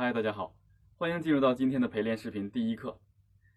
[0.00, 0.54] 嗨，大家好，
[0.96, 3.00] 欢迎进入到今天的陪练视频第一课。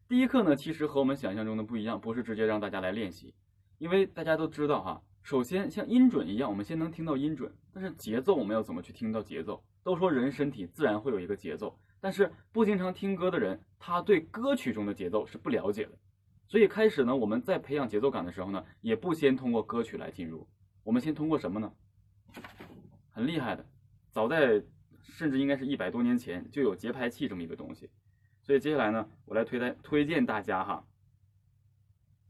[0.08, 3.36] 第一课呢，其实和我们想象中的不一样，不是直接让大家来练习，
[3.78, 9.64] 因为大家都知道哈，首先像音准一样，我们先能听到音准，但是节奏我们要怎么去听到节奏？
[9.84, 15.92] 都说人身体自然会有一个节奏，但是不经常听歌的人，他对歌曲中的节奏是不了解的。
[16.48, 20.48] 所以开始呢，我们在培养节奏感的时候呢，也不先通过歌曲来进入，
[20.84, 21.72] 我们先通过什么呢？
[23.12, 23.64] 很厉害的，
[24.10, 24.64] 早在
[25.04, 27.90] 甚至应该是一百多年前就有节拍器这么一个东西。
[28.42, 30.86] 所以接下来呢，我来推荐推荐大家哈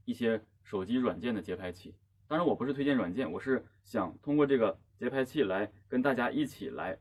[0.06, 1.96] 一些手机软件的节拍器。
[2.28, 6.98] 当然我不是推荐软件，我是想通过这个节拍器来跟大家一起来。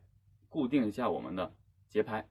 [0.53, 1.55] 固定一下我们的
[1.89, 2.29] 节拍，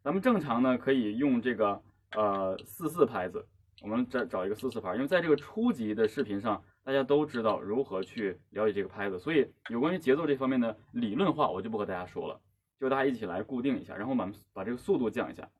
[0.00, 1.82] 咱们正常呢可以用这个
[2.12, 3.46] 呃四四拍子，
[3.82, 12.40] 我们再找一个四四拍，因为在这个初级的视频上，大家都知道如何去了解这个拍子，所以有关于节奏这方面的理论化我就不和大家说了，
[12.80, 15.50] 就大家一起来固定一下，然后把把这个速度降一下。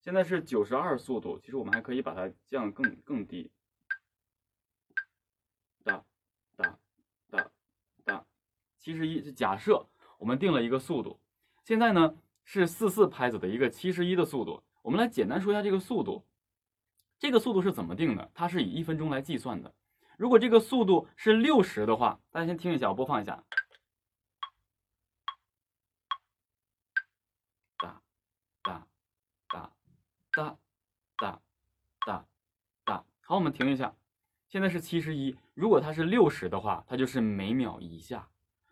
[0.00, 3.52] 现在是九十二速度，其实我们还可以把它降更更低。
[5.84, 6.04] 哒
[6.56, 6.76] 哒
[7.30, 7.52] 哒
[8.04, 8.26] 哒
[8.80, 9.86] 七十一是假设
[10.18, 11.20] 我们定了一个速度，
[11.62, 14.60] 现在呢是四四拍子的一个七十一的速度。
[14.82, 16.26] 我们来简单说一下这个速度，
[17.24, 18.30] 这个速度是怎么定的？
[18.34, 19.74] 它是以一分钟来计算的。
[20.18, 23.42] 如果这个速度是六十的话，大家先听一下，我播放一下。
[27.78, 28.02] 哒
[28.62, 28.86] 哒
[29.48, 29.72] 哒
[30.32, 30.58] 哒
[31.16, 31.40] 哒
[32.04, 32.26] 哒
[32.84, 33.96] 哒，好，我们停一下。
[34.50, 38.28] 现在是七十一，如果它是六十的话，它就是每秒一下。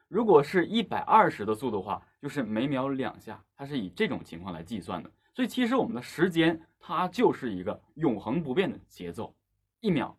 [0.08, 5.10] 如果是一百二十的速度的话，就是每秒两下，它是以这种情况来计算的。
[5.34, 9.34] 所以其实我们的时间它就是一个永恒不变的节奏，
[9.80, 10.18] 一秒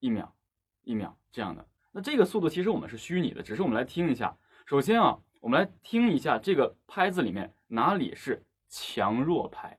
[0.00, 0.34] 一秒
[0.82, 1.66] 一秒这样的。
[1.92, 4.36] 那这个速度其实我们是虚拟的，只是我们来听一下。
[4.66, 9.78] 首先啊，我们来听一下这个拍子里面哪里是强弱拍。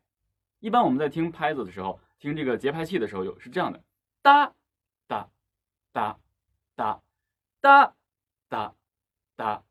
[0.60, 3.84] 一般我们在听拍子的时候，听这个节拍器的时候有是这样的，
[4.22, 4.54] 哒
[5.08, 5.30] 哒
[5.92, 6.20] 哒
[6.76, 7.02] 哒
[7.62, 7.96] 哒
[8.50, 8.76] 哒。
[9.38, 9.62] 哒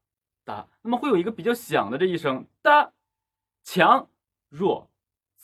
[0.45, 2.93] 哒，那么会有一个比较响的这一声哒，
[3.63, 4.11] 强
[4.51, 4.91] 弱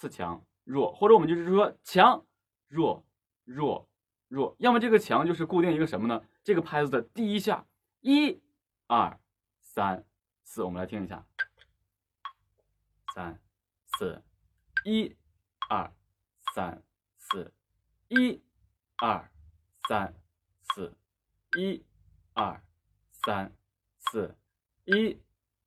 [0.01, 2.25] 次强弱，或者我们就是说强
[2.69, 3.05] 弱
[3.45, 3.87] 弱
[4.29, 6.25] 弱，要么这个强就是固定一个什么呢？
[6.43, 7.67] 这个拍子的第一下，
[8.01, 8.41] 一
[8.87, 9.21] 二
[9.61, 10.07] 三
[10.43, 11.27] 四，我们来听一下，
[13.15, 13.39] 三
[13.99, 14.23] 四
[14.85, 15.15] 一
[15.69, 15.93] 二
[16.55, 16.83] 三
[17.19, 17.53] 四。
[18.09, 18.43] 一
[18.97, 19.31] 二
[19.87, 20.15] 三
[20.73, 20.97] 四。
[21.57, 21.85] 一
[22.33, 22.63] 二
[23.23, 23.53] 三。
[24.11, 24.35] 四，
[24.87, 25.21] 一，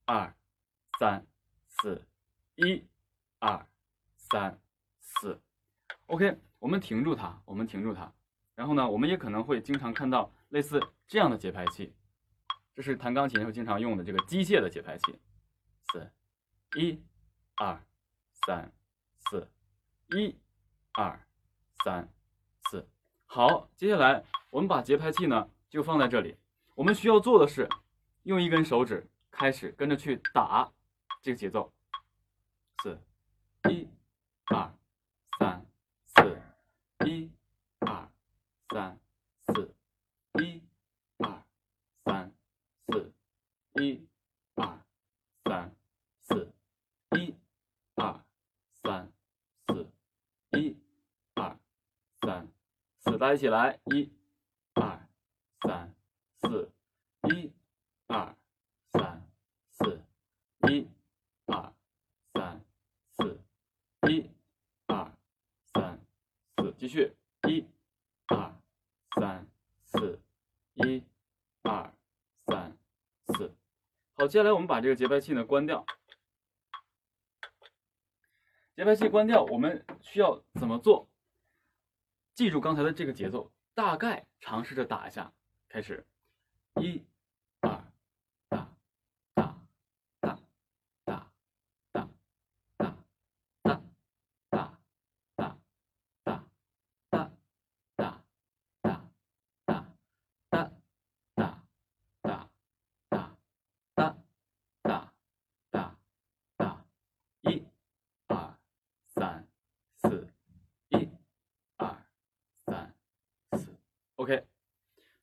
[0.06, 0.36] 二，
[1.00, 1.26] 三，
[1.70, 2.06] 四，
[2.56, 2.84] 一，
[3.40, 3.66] 二，
[4.34, 4.60] 三，
[5.00, 5.40] 四。
[6.08, 8.12] OK，我们停住它，我们停住它。
[8.56, 11.94] 然后呢，我们也可能会经常看到类似这样的节拍器，
[12.74, 15.20] 这是弹钢琴时候经常用的这个机械的节拍器。
[15.92, 16.12] 四，
[16.80, 17.00] 一，
[17.58, 17.80] 二，
[18.48, 18.74] 三，
[19.30, 19.48] 四，
[20.18, 20.36] 一，
[20.94, 21.24] 二，
[21.84, 22.12] 三，
[22.72, 22.90] 四。
[23.28, 26.36] 好，接下来我们把节拍器呢就放在这里，
[26.74, 27.70] 我们需要做的是。
[28.24, 30.72] 用一根手指开始跟着去打
[31.22, 31.74] 这个节奏，
[32.82, 32.98] 四，
[33.70, 33.86] 一，
[34.46, 34.74] 二，
[35.38, 35.66] 三，
[36.06, 36.42] 四，
[37.06, 37.32] 一，
[37.80, 38.10] 二，
[38.70, 39.00] 三，
[39.48, 39.74] 四，
[40.40, 40.62] 一，
[41.18, 41.44] 二，
[42.06, 42.32] 三，
[42.88, 43.14] 四，
[43.82, 44.08] 一，
[44.56, 44.80] 二，
[45.46, 45.76] 三，
[46.22, 46.52] 四，
[47.18, 47.36] 一，
[47.96, 48.24] 二，
[48.84, 49.12] 三，
[49.68, 49.88] 四，
[50.58, 50.78] 一，
[51.36, 51.58] 二，
[52.22, 52.48] 三，
[53.00, 54.12] 四，大家一起来，一，
[54.74, 55.08] 二，
[55.62, 55.94] 三，
[56.42, 56.72] 四，
[57.30, 57.54] 一。
[58.08, 58.36] 二
[58.92, 59.24] 三
[59.72, 60.04] 四，
[60.70, 60.88] 一
[61.48, 61.74] 二
[62.34, 62.62] 三
[63.18, 63.40] 四，
[64.10, 64.30] 一
[64.88, 65.12] 二
[65.74, 66.00] 三
[66.58, 67.16] 四，继续，
[67.48, 67.66] 一
[68.28, 68.54] 二
[69.16, 69.48] 三
[69.86, 70.20] 四，
[70.74, 71.02] 一
[71.62, 71.94] 二
[72.46, 72.78] 三
[73.28, 73.56] 四。
[74.16, 75.86] 好，接下来我们把这个节拍器呢关掉。
[78.76, 81.08] 节拍器关掉，我们需要怎么做？
[82.34, 85.32] 记住刚才的这个节奏，大概尝试着打一下，
[85.70, 86.06] 开始，
[86.82, 87.02] 一。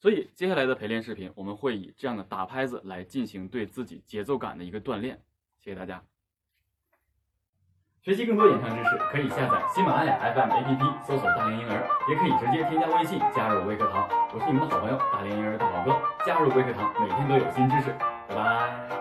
[0.01, 5.21] 所以接下来的陪练视频，我们会以这样的打拍子来进行对自己节奏感的一个锻炼。
[5.59, 6.03] 谢谢大家。
[8.01, 14.09] 学习更多演唱知识，可以下载喜马拉雅 FM APP，搜索“大连婴儿”，也可以直接添加微信加入微课堂。
[14.33, 17.93] 我是你们的好朋友大连婴儿大宝哥，加入微课堂，每天都有新知识。
[18.27, 19.00] 拜拜。